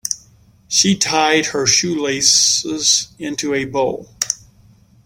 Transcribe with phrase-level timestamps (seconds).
[0.67, 4.09] She tied her shoelaces into a bow.